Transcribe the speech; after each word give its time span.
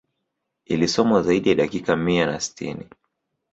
Ilisomwa 0.65 1.21
zaidi 1.21 1.49
ya 1.49 1.55
dakika 1.55 1.95
mia 1.95 2.25
na 2.25 2.39
sitini 2.39 2.85